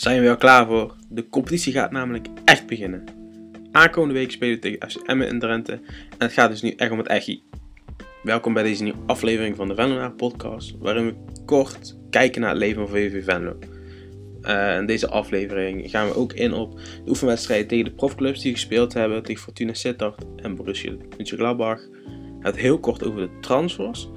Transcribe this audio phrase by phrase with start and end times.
[0.00, 0.94] zijn we al klaar voor.
[1.08, 3.04] De competitie gaat namelijk echt beginnen.
[3.72, 5.72] Aankomende week spelen we tegen FC Emmen in Drenthe.
[5.72, 5.80] En
[6.18, 7.42] het gaat dus nu echt om het echi.
[8.22, 10.74] Welkom bij deze nieuwe aflevering van de Venlonaar podcast.
[10.78, 13.58] Waarin we kort kijken naar het leven van VVV Venlo.
[14.42, 18.52] Uh, in deze aflevering gaan we ook in op de oefenwedstrijden tegen de profclubs die
[18.52, 19.22] gespeeld hebben.
[19.22, 21.80] Tegen Fortuna Sittard en Borussia Mönchengladbach.
[22.40, 24.08] Het heel kort over de transfers.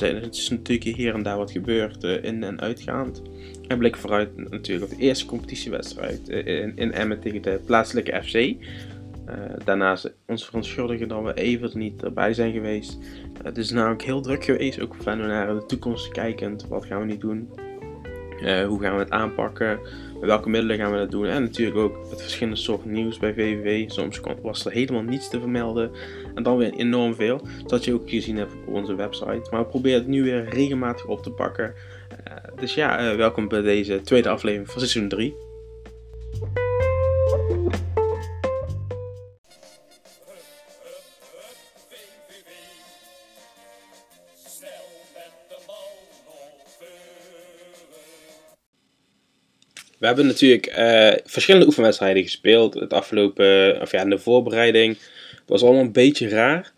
[0.00, 3.22] Het, is natuurlijk hier en daar wat gebeurd uh, in en uitgaand.
[3.68, 8.34] En blik vooruit natuurlijk op de eerste competitiewedstrijd in, in Emmen tegen de plaatselijke FC.
[8.34, 8.54] Uh,
[9.64, 12.98] daarnaast ons verontschuldigen dat we even niet erbij zijn geweest.
[13.42, 16.66] Het is namelijk heel druk geweest, ook van naar de toekomst kijkend.
[16.68, 17.50] Wat gaan we niet doen?
[18.66, 19.78] Hoe gaan we het aanpakken?
[20.20, 21.26] Met welke middelen gaan we dat doen?
[21.26, 23.90] En natuurlijk ook het verschillende soorten nieuws bij VVV.
[23.90, 25.90] Soms was er helemaal niets te vermelden.
[26.36, 27.40] En dan weer enorm veel.
[27.66, 29.46] Zoals je ook gezien hebt op onze website.
[29.50, 31.74] Maar we proberen het nu weer regelmatig op te pakken.
[32.28, 35.34] Uh, dus ja, uh, welkom bij deze tweede aflevering van seizoen 3.
[49.98, 52.74] We hebben natuurlijk uh, verschillende oefenwedstrijden gespeeld.
[52.74, 54.98] Het afgelopen, of ja, in de voorbereiding
[55.46, 56.72] was allemaal een beetje raar.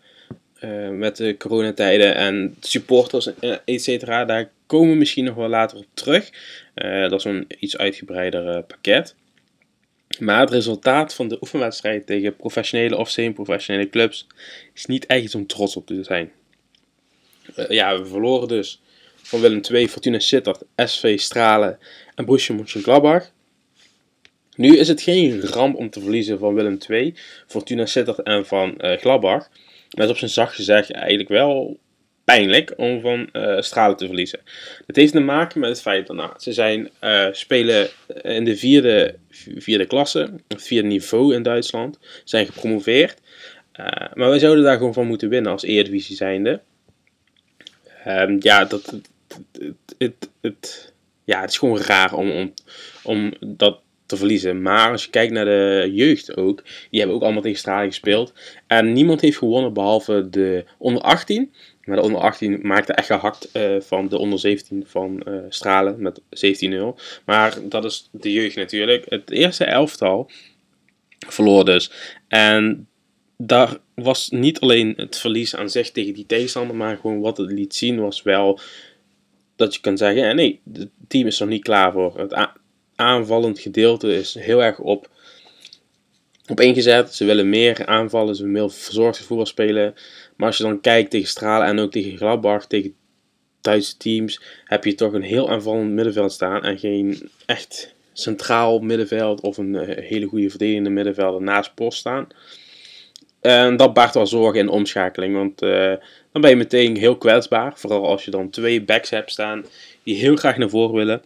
[0.63, 3.29] Uh, met de coronatijden en supporters,
[3.65, 4.25] et cetera.
[4.25, 6.29] Daar komen we misschien nog wel later op terug.
[6.75, 9.15] Uh, dat is een iets uitgebreider pakket.
[10.19, 14.27] Maar het resultaat van de oefenwedstrijd tegen professionele of semi-professionele clubs
[14.73, 16.31] is niet echt iets om trots op te zijn.
[17.69, 18.81] ja, we verloren dus
[19.15, 21.79] van Willem II, Fortuna Sittard, SV Stralen
[22.15, 23.31] en Borussia Mönchengladbach.
[24.59, 27.13] Nu is het geen ramp om te verliezen van Willem II,
[27.47, 29.49] Fortuna Sittard en van uh, Gladbach.
[29.95, 31.79] Maar is op zijn zacht gezegd eigenlijk wel
[32.23, 34.39] pijnlijk om van uh, Stralen te verliezen.
[34.87, 37.87] Het heeft te maken met het feit dat ze zijn, uh, spelen
[38.21, 39.15] in de vierde,
[39.57, 43.17] vierde klasse, het vierde niveau in Duitsland, zijn gepromoveerd.
[44.13, 46.61] maar wij zouden daar gewoon van moeten winnen als Eredivisie zijnde.
[48.07, 49.09] Um, ja, dat, het,
[49.97, 50.93] het, het,
[51.23, 52.53] ja, het is gewoon raar om, om,
[53.03, 54.61] om dat te verliezen.
[54.61, 58.33] Maar als je kijkt naar de jeugd ook, die hebben ook allemaal tegen Stralen gespeeld.
[58.67, 61.53] En niemand heeft gewonnen behalve de onder 18.
[61.83, 66.01] Maar de onder 18 maakte echt gehakt uh, van de onder 17 van uh, Stralen
[66.01, 67.01] met 17-0.
[67.25, 69.05] Maar dat is de jeugd natuurlijk.
[69.09, 70.31] Het eerste elftal
[71.27, 71.91] verloor dus.
[72.27, 72.87] En
[73.37, 77.51] daar was niet alleen het verlies aan zich tegen die tegenstander, maar gewoon wat het
[77.51, 78.59] liet zien was wel
[79.55, 82.19] dat je kan zeggen, nee, het team is nog niet klaar voor.
[82.19, 82.49] Het
[82.99, 85.09] aanvallend gedeelte is heel erg op,
[86.47, 87.15] op ingezet.
[87.15, 89.93] Ze willen meer aanvallen, ze willen meer verzorgd voetbal spelen.
[90.35, 92.95] Maar als je dan kijkt tegen Stralen en ook tegen Gladbach, tegen
[93.61, 99.41] Duitse teams, heb je toch een heel aanvallend middenveld staan en geen echt centraal middenveld
[99.41, 102.27] of een hele goede verdedigende middenvelder naast post staan.
[103.41, 105.93] En dat baart wel zorgen in omschakeling, want uh,
[106.31, 107.73] dan ben je meteen heel kwetsbaar.
[107.75, 109.65] Vooral als je dan twee backs hebt staan
[110.03, 111.21] die heel graag naar voren willen.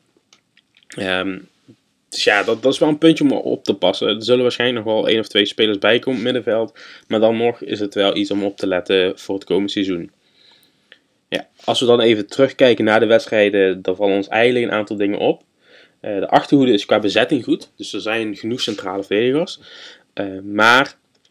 [0.99, 1.47] Um,
[2.13, 4.07] dus ja, dat, is wel een puntje om op te passen.
[4.07, 6.79] Er zullen waarschijnlijk nog wel één of twee spelers bij komen op middenveld.
[7.07, 10.11] Maar dan nog is het wel iets om op te letten voor het komende seizoen.
[11.29, 14.95] Ja, als we dan even terugkijken naar de wedstrijden, dan vallen ons eigenlijk een aantal
[14.95, 15.43] dingen op.
[16.01, 17.71] Uh, de achterhoede is qua bezetting goed.
[17.75, 19.59] Dus er zijn genoeg centrale verdedigers.
[20.13, 20.85] Uh, maar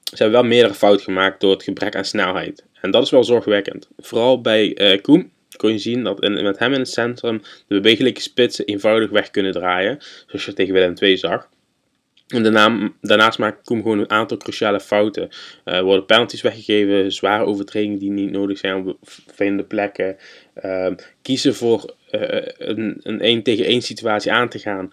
[0.05, 2.65] ze hebben wel meerdere fouten gemaakt door het gebrek aan snelheid.
[2.81, 3.89] En dat is wel zorgwekkend.
[3.99, 5.31] Vooral bij uh, Koen
[5.63, 9.31] kon je zien dat in, met hem in het centrum de bewegelijke spitsen eenvoudig weg
[9.31, 9.99] kunnen draaien.
[10.27, 11.49] Zoals je tegen Willem II zag.
[12.29, 15.29] En daarna, daarnaast maakt Koem gewoon een aantal cruciale fouten.
[15.65, 20.17] Uh, worden penalties weggegeven, zware overtredingen die niet nodig zijn op vervelende plekken.
[20.65, 20.87] Uh,
[21.23, 22.21] kiezen voor uh,
[22.59, 24.91] een, een 1 tegen 1 situatie aan te gaan.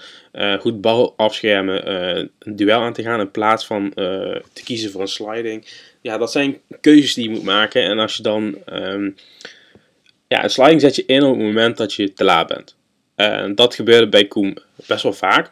[0.59, 1.91] goed bal afschermen,
[2.39, 3.91] een duel aan te gaan in plaats van
[4.53, 5.65] te kiezen voor een sliding.
[6.01, 7.83] Ja, dat zijn keuzes die je moet maken.
[7.83, 8.55] En als je dan...
[8.73, 9.15] Um,
[10.29, 12.75] ja, een sliding zet je in op het moment dat je te laat bent.
[13.15, 14.53] En dat gebeurde bij Koem
[14.87, 15.51] best wel vaak.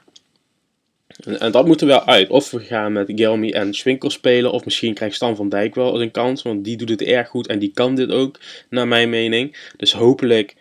[1.40, 2.30] En, dat moet er wel uit.
[2.30, 4.52] Of we gaan met Gelmi en Swinkel spelen.
[4.52, 6.42] Of misschien krijgt Stan van Dijk wel een kans.
[6.42, 7.48] Want die doet het erg goed.
[7.48, 8.40] En die kan dit ook,
[8.70, 9.72] naar mijn mening.
[9.78, 10.56] Dus hopelijk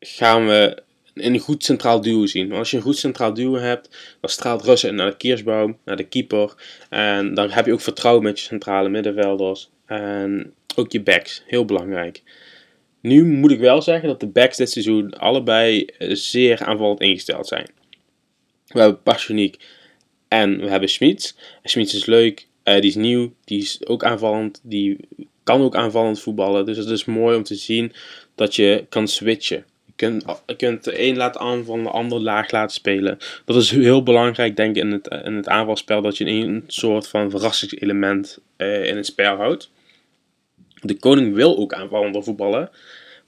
[0.00, 0.82] gaan we
[1.14, 2.46] een goed centraal duo zien.
[2.46, 5.96] Want als je een goed centraal duo hebt, dan straalt Russen naar de Kiersboom, naar
[5.96, 6.54] de keeper.
[6.88, 9.70] En dan heb je ook vertrouwen met je centrale middenvelders.
[9.86, 12.22] En ook je backs, heel belangrijk.
[13.04, 17.66] Nu moet ik wel zeggen dat de backs dit seizoen allebei zeer aanvallend ingesteld zijn.
[18.66, 19.56] We hebben Passioniek
[20.28, 21.32] en we hebben Schmitz.
[21.62, 24.96] Schmitz is leuk, uh, die is nieuw, die is ook aanvallend, die
[25.42, 26.66] kan ook aanvallend voetballen.
[26.66, 27.92] Dus het is mooi om te zien
[28.34, 29.64] dat je kan switchen.
[29.96, 33.18] kunt, je kunt de een laten aanvallen, de ander laag laten spelen.
[33.44, 36.02] Dat is heel belangrijk, denk ik, in het, in het aanvalspel.
[36.02, 39.70] Dat je een soort van verrassingselement uh, in het spel houdt.
[40.84, 42.70] De koning wil ook aanvallender voetballen.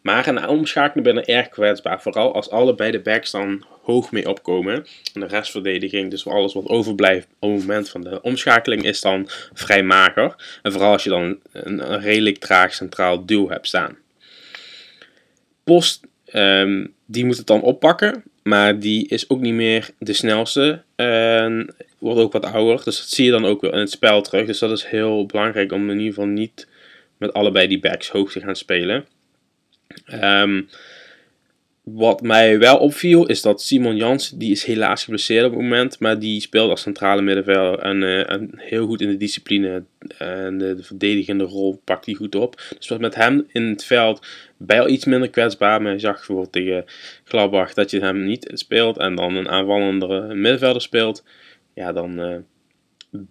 [0.00, 2.02] Maar een omschakeling ben er erg kwetsbaar.
[2.02, 4.86] Vooral als allebei de backs dan hoog mee opkomen.
[5.14, 9.28] En de restverdediging, dus alles wat overblijft op het moment van de omschakeling, is dan
[9.52, 10.58] vrij mager.
[10.62, 13.96] En vooral als je dan een, redelijk traag centraal duo hebt staan.
[15.64, 18.22] Post, um, die moet het dan oppakken.
[18.42, 20.82] Maar die is ook niet meer de snelste.
[20.96, 22.84] En wordt ook wat ouder.
[22.84, 24.46] Dus dat zie je dan ook weer in het spel terug.
[24.46, 26.66] Dus dat is heel belangrijk om in ieder geval niet
[27.18, 29.06] met allebei die backs hoog te gaan spelen.
[30.12, 30.68] Um,
[31.92, 36.00] wat mij wel opviel is dat Simon Jans, die is helaas geblesseerd op het moment,
[36.00, 39.84] maar die speelt als centrale middenvelder en, en heel goed in de discipline
[40.18, 42.74] en de, de, verdedigende rol pakt hij goed op.
[42.78, 44.26] Dus met hem in het veld
[44.56, 46.84] bij al iets minder kwetsbaar, maar je zag bijvoorbeeld tegen
[47.24, 51.24] Gladbach dat je hem niet speelt en dan een aanvallende middenvelder speelt,
[51.74, 52.36] ja dan uh,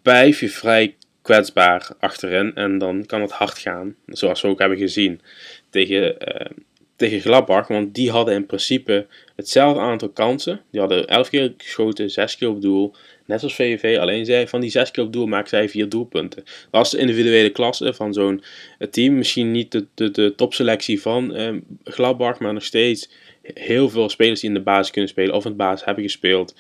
[0.02, 4.78] blijf je vrij kwetsbaar achterin en dan kan het hard gaan, zoals we ook hebben
[4.78, 5.22] gezien
[5.70, 6.16] tegen...
[6.28, 6.58] Uh,
[6.96, 10.62] tegen Gladbach, want die hadden in principe hetzelfde aantal kansen.
[10.72, 12.96] Die hadden 11 keer geschoten, 6 keer op doel.
[13.26, 16.44] Net als VVV, alleen zij van die 6 keer op doel maakten zij 4 doelpunten.
[16.46, 18.44] Dat was de individuele klasse van zo'n
[18.92, 19.18] team.
[19.18, 23.10] Misschien niet de, de, de topselectie van eh, Gladbach, maar nog steeds
[23.54, 26.56] heel veel spelers die in de basis kunnen spelen of in de basis hebben gespeeld.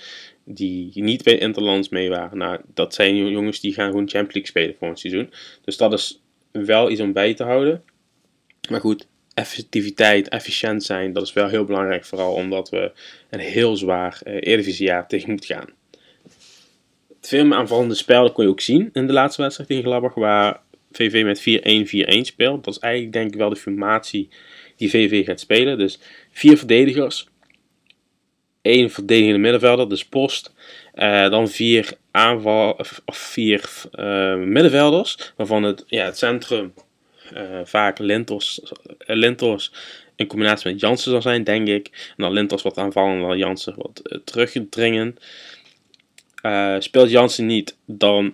[0.45, 2.37] Die niet bij Interlands mee waren.
[2.37, 5.31] Nou, dat zijn jongens die gaan gewoon Champions League spelen voor een seizoen.
[5.63, 6.21] Dus dat is
[6.51, 7.83] wel iets om bij te houden.
[8.69, 12.05] Maar goed, effectiviteit, efficiënt zijn, dat is wel heel belangrijk.
[12.05, 12.91] Vooral omdat we
[13.29, 15.69] een heel zwaar uh, Eredivisiejaar tegen moeten gaan.
[17.07, 20.13] Het veel aanvallende spel dat kon je ook zien in de laatste wedstrijd tegen Gladbach,
[20.13, 20.61] waar
[20.91, 21.39] VV met
[22.19, 22.63] 4-1-4-1 speelt.
[22.63, 24.29] Dat is eigenlijk denk ik wel de formatie
[24.75, 25.77] die VV gaat spelen.
[25.77, 25.99] Dus
[26.31, 27.27] vier verdedigers,
[28.65, 30.53] één verdedigende middenvelder, dus post.
[30.95, 32.71] Uh, dan vier aanval,
[33.05, 33.69] of vier
[33.99, 36.73] uh, middenvelders, waarvan het, ja, het centrum
[37.33, 39.71] uh, vaak Lentos, uh, Lentos
[40.15, 41.87] in combinatie met Jansen zal zijn, denk ik.
[41.87, 45.17] En dan Lentos wat aanvallen, dan Jansen wat teruggedringen.
[46.79, 48.33] speelt Jansen niet, dan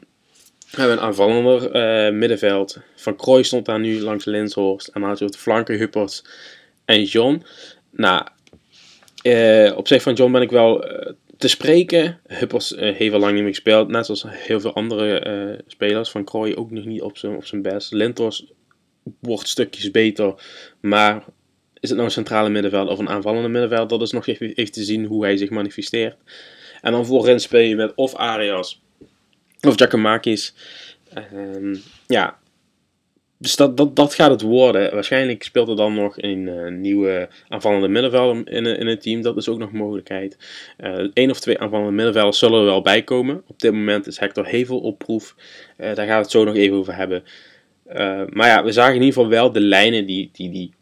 [0.69, 2.77] hebben we een aanvallender middenveld.
[2.95, 4.88] Van Krooi stond daar nu langs Linshorst.
[4.88, 6.24] En dan had je de flanken Huppert
[6.86, 7.44] en John.
[7.92, 8.25] Nou,
[9.76, 10.86] op zich van John ben ik wel
[11.38, 12.20] te spreken.
[12.28, 13.88] Huppers heeft al lang niet meer gespeeld.
[13.88, 16.10] Net zoals heel veel andere spelers.
[16.10, 17.92] Van Krooi ook nog niet op zijn, op zijn best.
[17.92, 18.52] Lintos
[19.20, 20.34] wordt stukjes beter.
[20.80, 21.24] Maar
[21.80, 23.90] is het nou een centrale middenveld of een aanvallende middenveld?
[23.90, 26.16] Dat is nog even, even te zien hoe hij zich manifesteert.
[26.82, 28.82] En dan voorin speel je met of Arias
[29.62, 30.54] of Giacomakis.
[31.34, 32.40] Um, ja,
[33.42, 34.94] dus dat, dat, dat gaat het worden.
[34.94, 39.22] Waarschijnlijk speelt er dan nog een uh, nieuwe aanvallende middenveld in, in het team.
[39.22, 40.38] Dat is ook nog een mogelijkheid.
[41.14, 43.44] Eén of twee aanvallende middenvelders zullen er wel bij komen.
[43.48, 45.36] Op dit moment is Hector Hevel op proef.
[45.78, 47.24] Daar gaan we het zo nog even over hebben.
[48.30, 50.74] Maar ja, we zagen in ieder geval wel de lijnen die, die, die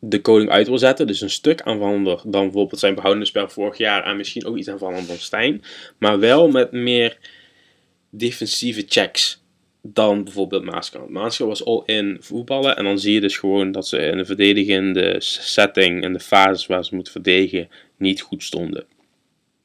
[0.00, 1.06] de koning uit wil zetten.
[1.06, 4.04] Dus een stuk aanvallender dan bijvoorbeeld zijn behoudende spel vorig jaar.
[4.04, 5.62] En misschien ook iets aanvallender dan Stijn.
[5.98, 7.18] Maar wel met meer
[8.10, 9.41] defensieve checks
[9.82, 11.08] dan bijvoorbeeld Maaskant.
[11.08, 12.76] Maaskant was all-in voetballen.
[12.76, 16.66] En dan zie je dus gewoon dat ze in de verdedigende setting en de fases
[16.66, 18.84] waar ze moeten verdedigen niet goed stonden.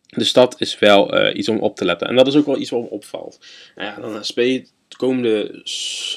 [0.07, 2.07] Dus dat is wel uh, iets om op te letten.
[2.07, 3.39] En dat is ook wel iets wat me opvalt.
[3.75, 4.65] Nou ja, dan speel je
[4.97, 5.61] komende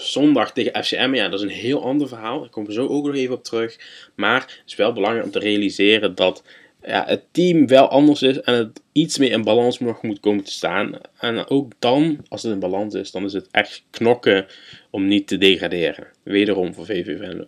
[0.02, 2.40] zondag tegen FCM, ja, dat is een heel ander verhaal.
[2.40, 3.78] Daar komen we zo ook nog even op terug.
[4.14, 6.42] Maar het is wel belangrijk om te realiseren dat
[6.82, 10.44] ja, het team wel anders is en het iets meer in balans nog moet komen
[10.44, 11.00] te staan.
[11.18, 14.46] En ook dan, als het in balans is, dan is het echt knokken
[14.90, 16.06] om niet te degraderen.
[16.22, 17.46] Wederom voor VV Venlo.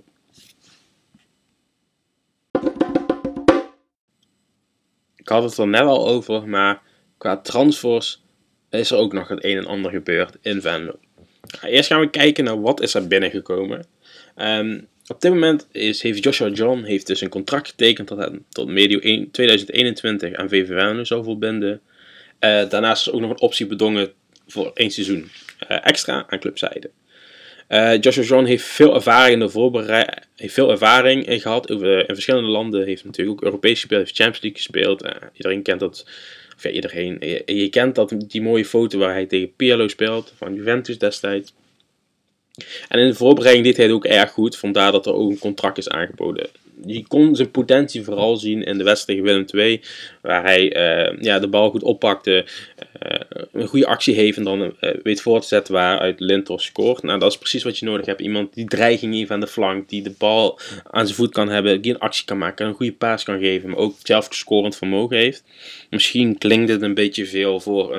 [5.17, 6.83] Ik had het er net al over, maar
[7.19, 8.23] qua transfers
[8.71, 10.99] is er ook nog het een en ander gebeurd in Venlo.
[11.63, 13.87] Eerst gaan we kijken naar wat is er binnengekomen.
[14.37, 18.69] Um, op dit moment is, heeft Joshua John heeft dus een contract getekend hij tot
[18.69, 18.99] medio
[19.31, 21.81] 2021 aan VV Venlo zal volbinden.
[22.41, 24.13] Uh, daarnaast is ook nog een optie bedongen
[24.47, 25.31] voor één seizoen
[25.71, 26.91] uh, extra aan clubzijde.
[27.69, 32.15] Uh, Joshua John heeft veel ervaring in de heeft veel ervaring in gehad over, in
[32.15, 32.87] verschillende landen.
[32.87, 35.05] Heeft natuurlijk ook Europees gespeeld, heeft Champions League gespeeld.
[35.33, 36.07] iedereen kent dat
[36.57, 40.33] of ja, iedereen, je, je, kent dat, die mooie foto waar hij tegen Pirlo speelt,
[40.37, 41.55] van Juventus destijds.
[42.89, 45.39] En in de voorbereiding deed hij het ook erg goed, vandaar dat er ook een
[45.39, 46.51] contract is aangeboden.
[46.87, 49.81] Je kon zijn potentie vooral zien in de wedstrijd tegen Willem II.
[50.21, 52.45] Waar hij uh, ja, de bal goed oppakte.
[53.07, 53.21] Uh,
[53.53, 54.71] een goede actie heeft en dan uh,
[55.03, 57.03] weet voor te zetten waaruit Lintos scoort.
[57.03, 58.21] Nou, dat is precies wat je nodig hebt.
[58.21, 59.89] Iemand die dreiging heeft aan de flank.
[59.89, 60.59] Die de bal
[60.91, 61.81] aan zijn voet kan hebben.
[61.81, 62.67] Die een actie kan maken.
[62.67, 63.69] Een goede paas kan geven.
[63.69, 65.45] Maar ook zelf scorend vermogen heeft.
[65.91, 67.97] Misschien klinkt het een beetje veel voor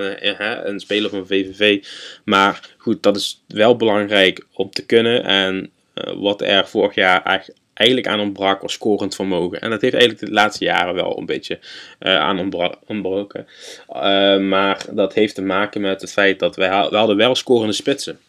[0.63, 1.85] een speler van VVV.
[2.25, 5.23] Maar goed, dat is wel belangrijk om te kunnen.
[5.23, 5.71] En
[6.15, 9.62] wat er vorig jaar eigenlijk eigenlijk aan ontbrak was scorend vermogen.
[9.62, 11.60] En dat heeft eigenlijk de laatste jaren wel een beetje
[12.00, 12.39] uh, aan
[12.88, 13.48] ontbroken.
[13.89, 17.74] Uh, maar dat heeft te maken met het feit dat wij we hadden wel scorende
[17.74, 18.20] spitsen.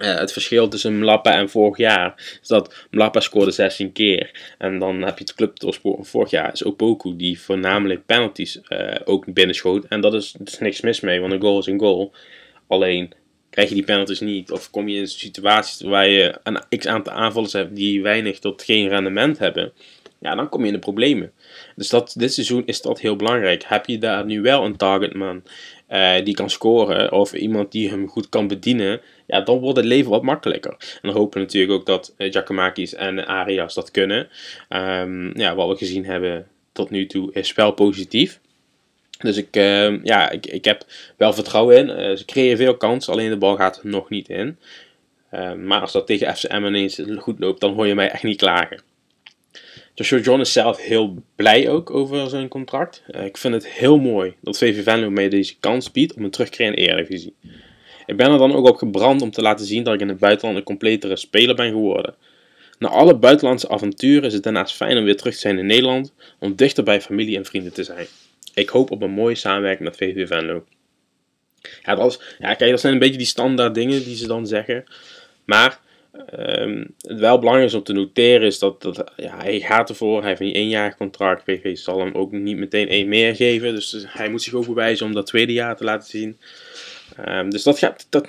[0.00, 4.54] Uh, het verschil tussen Mlappa en vorig jaar is dat Mlappa scoorde 16 keer.
[4.58, 8.60] En dan heb je het club vorig jaar is Opoku die voornamelijk penalties
[9.04, 9.84] ook binnenschoot.
[9.88, 12.12] En dat is, is niks mis mee, want een goal is een goal.
[12.66, 13.12] Alleen
[13.54, 14.50] krijg je die penalties niet.
[14.50, 18.62] Of kom je in situaties waar je een x aantal aanvallers hebt die weinig tot
[18.62, 19.72] geen rendement hebben.
[20.20, 21.32] Ja, dan kom je in de problemen.
[21.76, 23.64] Dus dat, dit seizoen is dat heel belangrijk.
[23.66, 25.42] Heb je daar nu wel een targetman
[25.88, 29.86] uh, die kan scoren, of iemand die hem goed kan bedienen, ja, dan wordt het
[29.86, 30.76] leven wat makkelijker.
[30.78, 34.28] En dan hopen we natuurlijk ook dat uh, Giacomakis en Arias dat kunnen.
[34.68, 38.40] Um, ja, wat we gezien hebben tot nu toe is wel positief.
[39.24, 40.84] Dus ik, uh, ja, ik, ik heb
[41.16, 41.88] wel vertrouwen in.
[41.88, 44.58] Uh, ze creëren veel kans, alleen de bal gaat nog niet in.
[45.34, 48.36] Uh, maar als dat tegen FCM ineens goed loopt, dan hoor je mij echt niet
[48.36, 48.82] klagen.
[49.94, 53.02] Joshua John is zelf heel blij ook over zijn contract.
[53.06, 56.30] Eh, ik vind het heel mooi dat VV Venlo mij deze kans biedt om een
[56.30, 57.34] terugkeer in de Eredivisie.
[58.06, 60.18] Ik ben er dan ook op gebrand om te laten zien dat ik in het
[60.18, 62.14] buitenland een completere speler ben geworden.
[62.78, 66.12] Na alle buitenlandse avonturen is het daarnaast fijn om weer terug te zijn in Nederland,
[66.38, 68.06] om dichter bij familie en vrienden te zijn
[68.54, 70.64] ik hoop op een mooie samenwerking met VV Venlo.
[71.82, 74.84] Ja, dat, ja, kijk, dat zijn een beetje die standaard dingen die ze dan zeggen.
[75.44, 75.80] Maar
[76.38, 80.20] um, het wel belangrijk is om te noteren is dat, dat ja, hij gaat ervoor.
[80.20, 81.44] Hij heeft een éénjarig contract.
[81.44, 83.74] VV zal hem ook niet meteen één meer geven.
[83.74, 86.38] Dus hij moet zich ook bewijzen om dat tweede jaar te laten zien.
[87.28, 88.28] Um, dus dat, gaat, dat,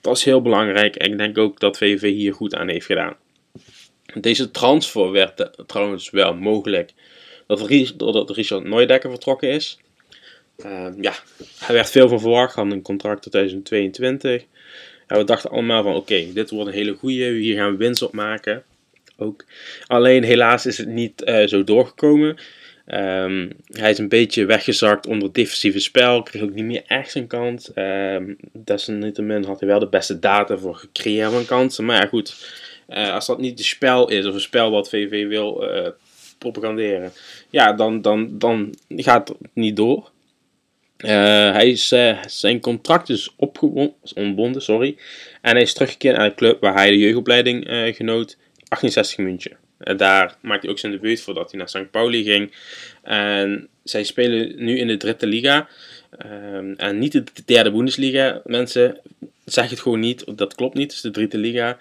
[0.00, 0.96] dat is heel belangrijk.
[0.96, 3.16] En ik denk ook dat VV hier goed aan heeft gedaan.
[4.14, 6.92] Deze transfer werd trouwens wel mogelijk
[7.48, 9.78] dat Richard Neudekker vertrokken is.
[10.66, 11.14] Uh, ja,
[11.58, 14.44] hij werd veel van verwacht, had een contract tot 2022.
[15.06, 18.02] En we dachten allemaal van oké, dit wordt een hele goede, hier gaan we winst
[18.02, 18.62] op maken.
[19.16, 19.44] Ook.
[19.86, 22.36] Alleen helaas is het niet uh, zo doorgekomen.
[22.92, 27.10] Um, hij is een beetje weggezakt onder het defensieve spel, kreeg ook niet meer echt
[27.10, 27.70] zijn kans.
[27.74, 31.84] Um, desalniettemin had hij wel de beste data voor het creëren van kansen.
[31.84, 32.34] Maar ja, goed,
[32.88, 35.88] uh, als dat niet het spel is of een spel wat VV wil uh,
[36.38, 37.12] propaganderen,
[37.50, 40.10] ja, dan, dan, dan gaat het niet door.
[41.04, 41.10] Uh,
[41.52, 43.34] hij is, uh, zijn contract is
[44.14, 44.96] ontbonden, sorry.
[45.40, 48.36] En hij is teruggekeerd naar de club waar hij de jeugdopleiding uh, genoot,
[48.68, 49.56] 68 München.
[49.96, 51.90] daar maakte hij ook zijn debuut voordat hij naar St.
[51.90, 52.52] Pauli ging.
[53.02, 55.68] En zij spelen nu in de dritte liga.
[56.18, 58.40] Ehm, en niet de derde Bundesliga.
[58.44, 59.00] Mensen
[59.44, 60.86] zeggen het gewoon niet, dat klopt niet.
[60.86, 61.76] Het is de dritte liga.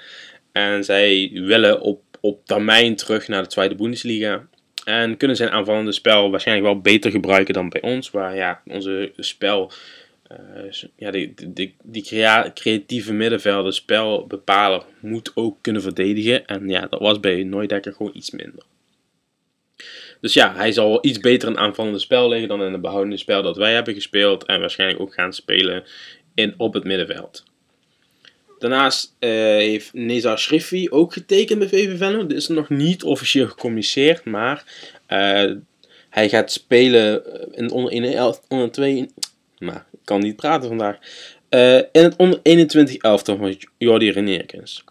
[0.52, 4.48] En zij willen op, op termijn terug naar de tweede Bundesliga.
[4.86, 8.12] En kunnen zijn aanvallende spel waarschijnlijk wel beter gebruiken dan bij ons.
[8.12, 9.72] Waar ja, onze spel,
[10.32, 12.04] uh, ja, die, die, die
[12.54, 16.46] creatieve middenvelden, spelbepaler, moet ook kunnen verdedigen.
[16.46, 18.64] En ja, dat was bij Nooidekker gewoon iets minder.
[20.22, 23.44] Dus ja, hij zal iets beter in aanvallende spel liggen dan in het behoudende spel
[23.44, 24.46] dat wij hebben gespeeld.
[24.46, 25.84] En waarschijnlijk ook gaan spelen
[26.34, 27.44] in, op het middenveld.
[28.60, 32.26] Daarnaast uh, heeft Neza Shrifi ook getekend bij VV Venlo.
[32.26, 34.64] Dit is nog niet officieel gecommuniceerd, maar
[35.10, 35.52] uh,
[36.10, 37.24] hij gaat spelen
[37.56, 39.10] in het onder, onder 2.
[39.60, 40.98] Maar ik kan niet praten vandaag.
[41.92, 44.84] In het onder 21 elftal van Jordi Renerkens.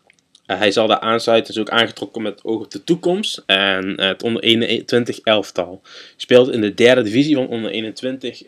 [0.47, 3.43] hij zal daar aansluiten, is ook aangetrokken met oog op de toekomst.
[3.47, 5.83] En het onder 21 elftal
[6.17, 8.43] speelt in de derde divisie van onder 21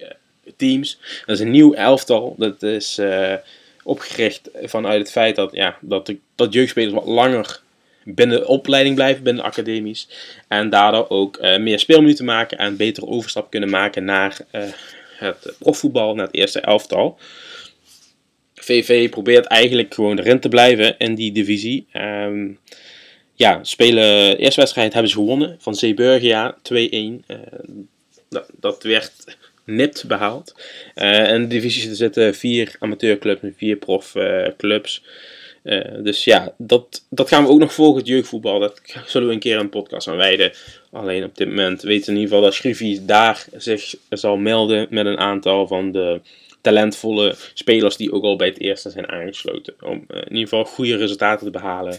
[0.56, 0.98] teams.
[1.26, 2.34] Dat is een nieuw elftal.
[2.38, 2.98] Dat is
[3.88, 7.60] opgericht vanuit het feit dat, ja, dat, de, dat jeugdspelers wat langer
[8.04, 10.08] binnen de opleiding blijven, binnen de academies.
[10.48, 14.62] En daardoor ook uh, meer speelminuten maken en betere overstap kunnen maken naar uh,
[15.16, 17.18] het profvoetbal, naar het eerste elftal.
[18.54, 21.86] VV probeert eigenlijk gewoon erin te blijven in die divisie.
[21.92, 22.58] Um,
[23.34, 26.72] ja, spelen, eerste wedstrijd hebben ze gewonnen van Zeeburgia 2-1.
[26.72, 27.18] Uh,
[28.28, 29.12] dat, dat werd
[29.68, 30.54] nipt behaald.
[30.94, 35.04] Uh, in de divisie zitten vier amateurclubs en vier profclubs.
[35.64, 38.58] Uh, dus ja, dat, dat gaan we ook nog volgen, het jeugdvoetbal.
[38.58, 40.52] Dat zullen we een keer een podcast aan wijden.
[40.92, 44.86] Alleen op dit moment weten we in ieder geval dat Schrivi daar zich zal melden
[44.90, 46.20] met een aantal van de
[46.60, 49.74] talentvolle spelers die ook al bij het eerste zijn aangesloten.
[49.80, 51.98] Om in ieder geval goede resultaten te behalen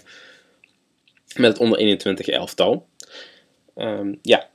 [1.35, 2.88] met het onder 21 elftal.
[3.75, 4.49] Ehm, ja,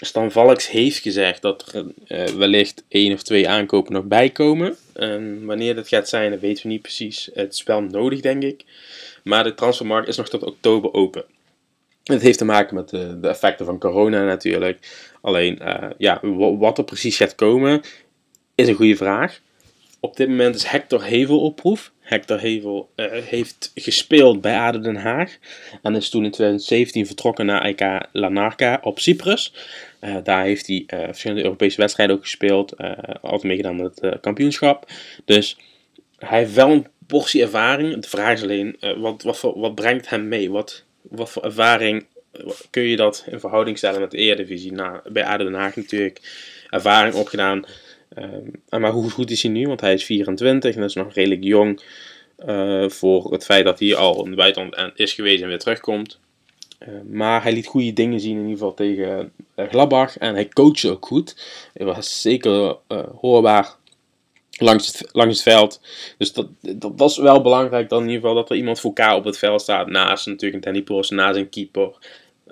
[0.00, 4.76] Stan Valks heeft gezegd dat er uh, wellicht één of twee aankopen nog bijkomen.
[4.92, 7.30] En wanneer dat gaat zijn, weten we niet precies.
[7.34, 8.64] Het is wel nodig, denk ik.
[9.24, 11.24] Maar de transfermarkt is nog tot oktober open.
[12.04, 14.78] Het heeft te maken met de, de effecten van corona natuurlijk.
[15.20, 16.20] Alleen, uh, ja,
[16.58, 17.80] wat er precies gaat komen,
[18.54, 19.40] is een goede vraag.
[20.00, 21.92] Op dit moment is Hector Hevel op proef.
[22.00, 25.36] Hector Hevel uh, heeft gespeeld bij ADO Den Haag.
[25.82, 29.54] En is toen in 2017 vertrokken naar IK Lanarka op Cyprus.
[30.00, 32.76] Uh, daar heeft hij uh, verschillende Europese wedstrijden ook gespeeld.
[33.22, 34.90] altijd meegedaan met het kampioenschap.
[35.24, 35.56] Dus
[36.18, 38.02] hij heeft wel een portie ervaring.
[38.02, 40.50] De vraag is alleen, wat, wat, wat brengt hem mee?
[40.50, 42.06] Wat, wat voor ervaring
[42.70, 44.72] kun je dat in verhouding stellen met de Eredivisie?
[44.72, 46.20] Nou, bij ADO Den Haag natuurlijk
[46.70, 47.64] ervaring opgedaan.
[48.18, 49.66] Um, maar hoe goed is hij nu?
[49.66, 51.82] Want hij is 24 en dat is nog redelijk jong.
[52.46, 56.18] Uh, voor het feit dat hij al in het buitenland is geweest en weer terugkomt.
[56.88, 60.18] Uh, maar hij liet goede dingen zien in ieder geval tegen uh, Gladbach.
[60.18, 61.36] En hij coachte ook goed.
[61.74, 62.76] Hij was zeker
[63.20, 63.76] hoorbaar
[64.50, 65.80] langs het, langs het veld.
[66.18, 66.48] Dus dat,
[66.96, 69.38] dat, is wel belangrijk dan in ieder geval dat er iemand voor elkaar op het
[69.38, 69.86] veld staat.
[69.86, 71.90] Naast natuurlijk een Danny naast een keeper.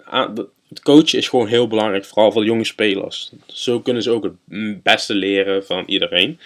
[0.04, 0.34] Ah,
[0.68, 3.32] het coachen is gewoon heel belangrijk, vooral voor jonge spelers.
[3.46, 6.38] Zo kunnen ze ook het beste leren van iedereen.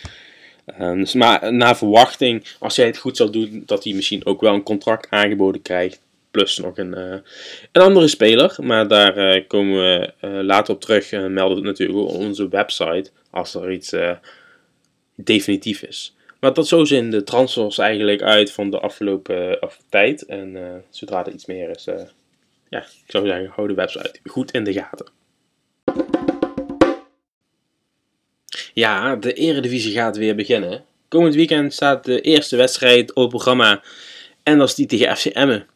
[0.81, 4.41] Uh, dus maar naar verwachting, als jij het goed zal doen, dat hij misschien ook
[4.41, 6.01] wel een contract aangeboden krijgt.
[6.31, 7.17] Plus nog een, uh,
[7.73, 8.57] een andere speler.
[8.61, 11.13] Maar daar uh, komen we later op terug.
[11.13, 13.95] En melden we natuurlijk op onze website als er iets
[15.15, 16.15] definitief is.
[16.41, 20.25] Maar tot zo zien de transfers eigenlijk uit van de afgelopen tijd.
[20.25, 20.57] En
[20.91, 21.89] zodra er iets meer is,
[22.73, 25.07] ja, ik zou zeggen, hou de website goed in de gaten.
[28.75, 30.85] Ja, de Eredivisie gaat weer beginnen.
[31.09, 33.83] Komend weekend staat de eerste wedstrijd op programma.
[34.43, 35.67] En dat is die tegen FC Emmen.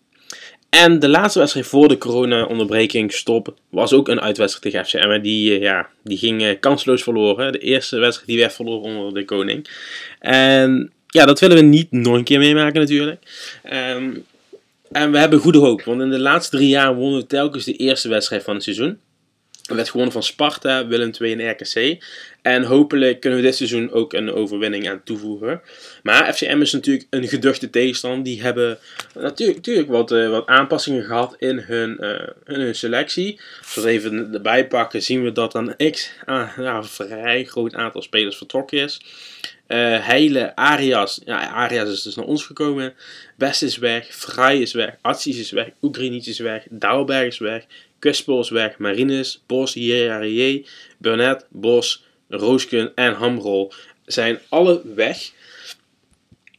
[0.70, 5.22] En de laatste wedstrijd voor de corona-onderbreking stop was ook een uitwedstrijd tegen FC Emmen.
[5.22, 7.52] Die, eh, ja, die ging eh, kansloos verloren.
[7.52, 9.68] De eerste wedstrijd die werd verloren onder de koning.
[10.18, 13.20] En ja, dat willen we niet nog een keer meemaken natuurlijk.
[13.72, 14.24] Um,
[14.92, 17.76] en we hebben goede hoop, want in de laatste drie jaar wonnen we telkens de
[17.76, 18.98] eerste wedstrijd van het seizoen.
[19.66, 22.04] We werd gewonnen van Sparta, Willem II en RKC.
[22.42, 25.60] En hopelijk kunnen we dit seizoen ook een overwinning aan toevoegen.
[26.02, 28.24] Maar FCM is natuurlijk een geduchte tegenstander.
[28.24, 28.78] Die hebben
[29.14, 31.98] natuurlijk, natuurlijk wat, uh, wat aanpassingen gehad in hun,
[32.46, 33.40] in hun selectie.
[33.60, 38.02] Als we even erbij pakken, zien we dat een x ah, een vrij groot aantal
[38.02, 39.00] spelers vertrokken is.
[39.68, 41.20] Uh, Heile, Arias.
[41.24, 42.94] Ja, Arias is dus naar ons gekomen.
[43.36, 44.06] Best is weg.
[44.10, 44.96] Vrij is weg.
[45.00, 45.68] Atsis is weg.
[45.82, 46.66] Oegrinic is weg.
[46.70, 47.64] Douwberg is weg.
[47.98, 48.78] Kuspo is weg.
[48.78, 50.64] Marines, Bos, Hierarié,
[50.98, 53.72] Burnett, Bos, Roosken en Hamrol
[54.04, 55.30] zijn alle weg.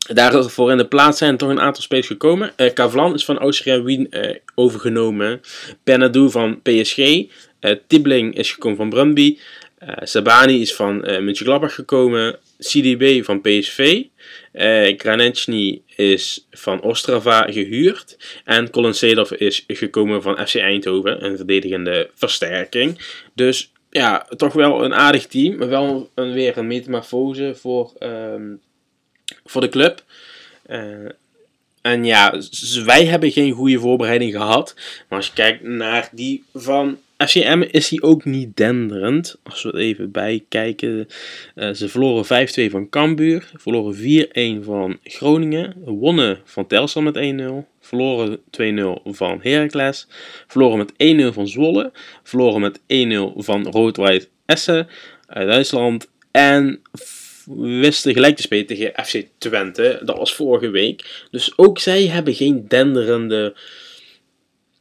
[0.08, 2.52] Daarvoor in de plaats zijn toch een aantal spelers gekomen.
[2.58, 5.41] Uh, Kavlan is van Austria Wien uh, overgenomen.
[5.84, 6.98] Benadou van PSG.
[6.98, 9.38] Uh, is gekomen van Brumby.
[9.80, 12.40] Sabani is van uh, Mönchengladbach gekomen.
[12.60, 14.04] CDB van PSV.
[14.54, 18.18] Uh, is van Ostrava gehuurd.
[18.46, 23.02] En Colin Seedorf is gekomen van FC Eindhoven, een verdedigende versterking.
[23.34, 25.58] Dus ja, toch wel een aardig team.
[25.58, 28.62] Maar wel een, weer een metamorfose voor, um,
[29.46, 30.04] voor de club.
[31.82, 32.42] En ja,
[32.86, 34.76] wij hebben geen goede voorbereiding gehad.
[35.10, 39.39] Maar als je kijkt naar die van FCM is hij ook niet denderend.
[39.43, 41.08] Als we even bijkijken.
[41.56, 43.51] Uh, ze verloren 5-2 van Cambuur.
[43.56, 43.95] Verloren
[44.62, 45.73] 4-1 van Groningen.
[45.86, 47.67] Wonnen van Telstar met 1-0.
[47.80, 48.41] Verloren 2-0
[49.03, 50.08] van Heracles.
[50.47, 50.93] Verloren met
[51.32, 51.91] 1-0 van Zwolle.
[52.23, 52.84] Verloren met 1-0
[53.36, 54.88] van Rood-White Essen
[55.27, 56.10] uit Duitsland.
[56.32, 56.82] En
[57.56, 59.99] wisten gelijk te spelen tegen FC Twente.
[60.03, 61.25] Dat was vorige week.
[61.32, 63.56] Dus ook zij hebben geen denderende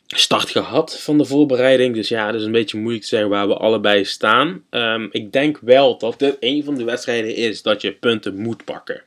[0.06, 1.94] start gehad van de voorbereiding.
[1.94, 4.64] Dus ja, het is een beetje moeilijk te zeggen waar we allebei staan.
[4.70, 8.64] Um, ik denk wel dat dit een van de wedstrijden is dat je punten moet
[8.64, 9.02] pakken.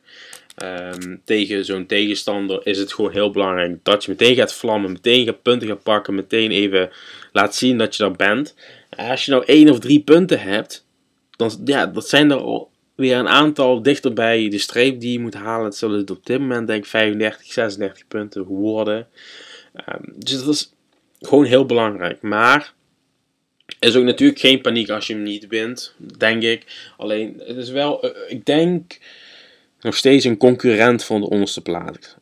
[0.63, 5.25] Um, tegen zo'n tegenstander is het gewoon heel belangrijk dat je meteen gaat vlammen, meteen
[5.25, 6.89] gaat punten gaat pakken, meteen even
[7.31, 8.55] laat zien dat je er bent.
[8.97, 10.85] Als je nou één of drie punten hebt,
[11.35, 15.33] dan ja, dat zijn er al weer een aantal dichterbij de streep die je moet
[15.33, 15.65] halen.
[15.65, 19.07] Het zullen het op dit moment denk ik 35, 36 punten worden.
[19.89, 20.73] Um, dus dat is
[21.19, 22.21] gewoon heel belangrijk.
[22.21, 22.73] Maar
[23.79, 26.91] is ook natuurlijk geen paniek als je hem niet wint, denk ik.
[26.97, 28.97] Alleen, het is wel, uh, ik denk,
[29.81, 32.15] nog steeds een concurrent van de onderste plaats.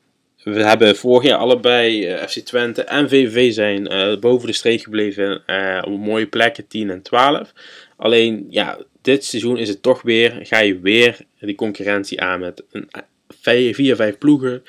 [0.43, 4.81] We hebben vorig jaar allebei uh, FC Twente en VVV zijn uh, boven de streep
[4.81, 5.43] gebleven
[5.85, 7.53] op mooie plekken 10 en 12.
[7.97, 12.63] Alleen, ja, dit seizoen is het toch weer, ga je weer die concurrentie aan met
[12.71, 12.89] een
[13.27, 14.63] 4, 5 ploegen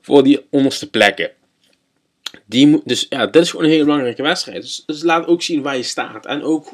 [0.00, 1.30] voor die onderste plekken.
[2.46, 4.62] Die dus ja, dit is gewoon een hele belangrijke wedstrijd.
[4.62, 6.26] Dus, dus laat ook zien waar je staat.
[6.26, 6.72] En ook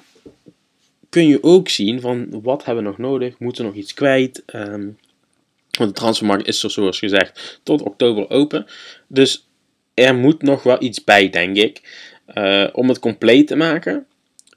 [1.09, 3.39] kun je ook zien van wat hebben we nog nodig?
[3.39, 4.43] Moeten we nog iets kwijt?
[4.47, 4.89] Ehm,
[5.79, 8.67] want de transfermarkt is zoals gezegd tot oktober open.
[9.07, 9.49] Dus
[9.95, 11.81] er moet nog wel iets bij, denk ik.
[12.35, 14.07] Uh, om het compleet te maken.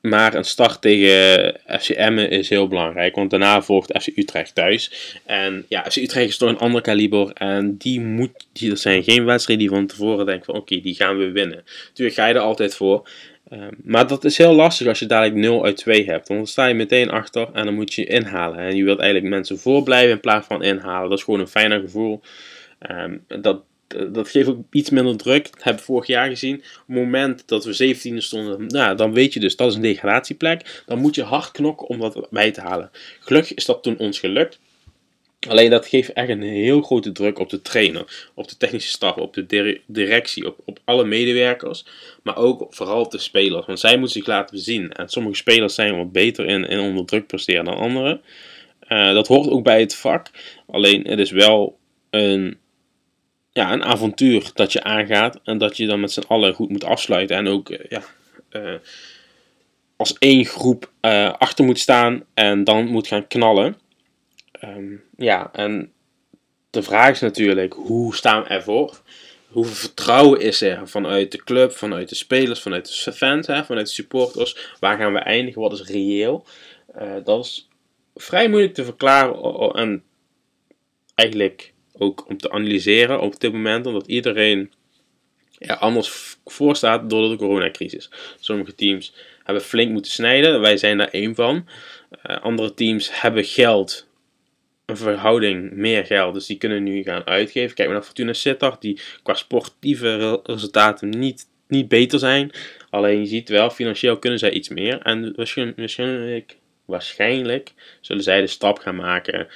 [0.10, 3.16] Maar een start tegen FC Emmen is heel belangrijk.
[3.16, 5.16] Want daarna volgt FC Utrecht thuis.
[5.26, 7.32] En ja, FC Utrecht is toch een ander kaliber.
[7.34, 10.96] En die moet, die, er zijn geen wedstrijden die van tevoren denken van oké, die
[10.96, 11.64] gaan we winnen.
[11.94, 13.10] Tuurlijk ga je er altijd voor.
[13.50, 16.28] Ehm, maar dat is heel lastig als je dadelijk 0 uit 2 hebt.
[16.28, 18.60] Want dan sta je meteen achter en dan moet je inhalen.
[18.60, 21.10] En je wilt eigenlijk mensen voorblijven in plaats van inhalen.
[21.10, 22.22] Dat is gewoon een fijner gevoel.
[22.92, 23.64] Um, dat,
[24.12, 25.44] dat geeft ook iets minder druk.
[25.44, 26.56] Dat hebben we vorig jaar gezien.
[26.56, 29.82] Op het moment dat we 17e stonden, nou, dan weet je dus dat is een
[29.82, 30.84] degradatieplek.
[30.86, 32.92] Dan moet je hard knokken om dat bij te halen.
[33.20, 34.60] Gelukkig is dat toen ons gelukt.
[35.48, 39.16] Alleen dat geeft echt een heel grote druk op de trainer, op de technische staf,
[39.16, 41.86] op de directie, op, op alle medewerkers.
[42.24, 43.66] Maar ook vooral op de spelers.
[43.66, 44.92] Want zij moeten zich laten zien.
[44.92, 48.22] En sommige spelers zijn wat beter in, in onder druk presteren dan anderen.
[48.90, 50.28] Uh, dat hoort ook bij het vak.
[50.68, 51.78] Alleen het is wel
[52.10, 52.58] een,
[53.54, 55.40] ja, een avontuur dat je aangaat.
[55.44, 57.36] En dat je dan met z'n allen goed moet afsluiten.
[57.36, 58.04] En ook uh, ja,
[58.52, 58.80] uh,
[59.96, 60.92] als één groep
[61.38, 63.78] achter moet staan en dan moet gaan knallen.
[64.64, 65.92] Um, ja, en
[66.70, 69.02] de vraag is natuurlijk, hoe staan we ervoor?
[69.48, 73.86] Hoeveel vertrouwen is er vanuit de club, vanuit de spelers, vanuit de fans, hè, vanuit
[73.86, 74.76] de supporters?
[74.80, 75.62] Waar gaan we eindigen?
[75.62, 76.46] Wat is reëel?
[77.24, 77.68] Dat is
[78.16, 80.04] vrij moeilijk te verklaren en
[81.16, 84.72] eigenlijk ook om te analyseren op dit moment, omdat iedereen
[85.58, 88.10] er anders voor staat door de coronacrisis.
[88.40, 91.68] Sommige teams hebben flink moeten snijden, wij zijn daar één van.
[92.26, 94.08] Uh, andere teams hebben geld
[94.86, 96.34] een verhouding meer geld.
[96.34, 97.76] Dus die kunnen nu gaan uitgeven.
[97.76, 102.52] Kijk maar naar Fortuna Sittard, die qua sportieve resultaten niet, niet beter zijn.
[102.90, 105.02] Alleen je ziet wel, financieel kunnen zij iets meer.
[105.02, 109.48] En waarschijnlijk, waarschijnlijk zullen zij de stap gaan maken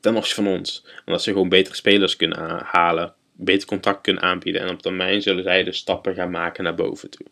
[0.00, 0.84] ten opzichte van ons.
[1.06, 4.62] Omdat ze gewoon betere spelers kunnen halen, beter contact kunnen aanbieden.
[4.62, 7.26] En op termijn zullen zij de stappen gaan maken naar boven toe.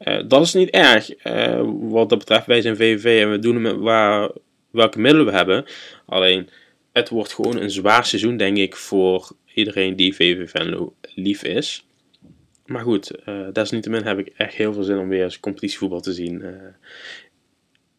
[0.00, 1.24] Uh, dat is niet erg.
[1.26, 4.30] Uh, wat dat betreft, wij zijn VVV en we doen het waar
[4.70, 5.64] welke middelen we hebben.
[6.06, 6.48] Alleen,
[6.92, 11.84] het wordt gewoon een zwaar seizoen, denk ik, voor iedereen die VV Venlo lief is.
[12.66, 13.48] Maar goed, uh,
[14.04, 16.44] heb ik echt heel veel zin om weer eens competitievoetbal te zien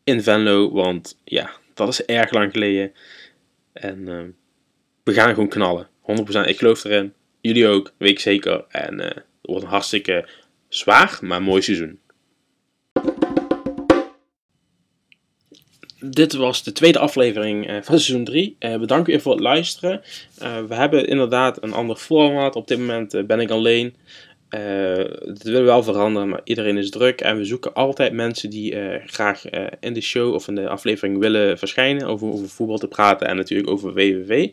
[0.04, 0.72] in Venlo.
[0.72, 2.92] Want ja, dat is erg lang geleden.
[3.74, 4.22] En uh,
[5.04, 5.88] we gaan gewoon knallen.
[5.88, 5.92] 100%.
[6.46, 7.14] Ik geloof erin.
[7.42, 8.66] Jullie ook, weet ik zeker.
[8.70, 10.28] En het wordt een hartstikke
[10.68, 12.00] zwaar, maar mooi seizoen.
[16.04, 18.56] dit was de tweede aflevering uh, van seizoen 3.
[18.60, 20.02] Uh, bedankt u voor het luisteren.
[20.42, 22.56] Uh, we hebben inderdaad een ander format.
[22.56, 23.96] Op dit moment ben ik alleen.
[25.26, 27.22] Dat willen we wel veranderen, maar iedereen is druk.
[27.22, 31.58] En we zoeken altijd mensen die graag in de show of in de aflevering willen
[31.58, 32.08] verschijnen.
[32.08, 34.48] Over, over voetbal te praten en natuurlijk over WWW.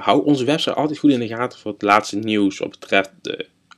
[0.00, 3.12] hou onze website altijd goed in de gaten voor het laatste nieuws wat betreft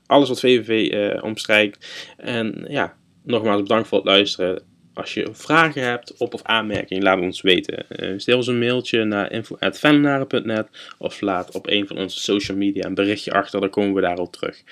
[0.07, 1.87] alles wat VVV omstrijkt.
[2.17, 4.63] En ja, nogmaals bedankt voor het luisteren.
[4.95, 7.85] Als je vragen hebt, op- of aanmerkingen, laat ons weten.
[7.89, 12.85] Uh, stel ons een mailtje naar info.fanlenaren.net of laat op een van onze social media
[12.85, 14.63] een berichtje achter, dan komen we daarop terug.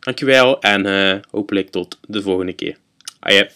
[0.00, 2.76] Dankjewel en uh, hopelijk tot de volgende keer.
[3.20, 3.50] Aje.